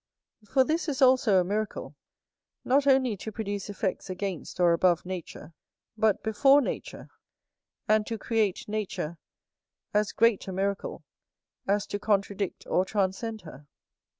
For 0.49 0.63
this 0.63 0.89
is 0.89 0.99
also 0.99 1.39
a 1.39 1.43
miracle; 1.43 1.95
not 2.65 2.87
only 2.87 3.15
to 3.17 3.31
produce 3.31 3.69
effects 3.69 4.09
against 4.09 4.59
or 4.59 4.73
above 4.73 5.05
nature, 5.05 5.53
but 5.95 6.23
before 6.23 6.59
nature; 6.59 7.11
and 7.87 8.03
to 8.07 8.17
create 8.17 8.67
nature, 8.67 9.19
as 9.93 10.11
great 10.11 10.47
a 10.47 10.51
miracle 10.51 11.03
as 11.67 11.85
to 11.85 11.99
contradict 11.99 12.65
or 12.65 12.83
transcend 12.83 13.41
her. 13.41 13.67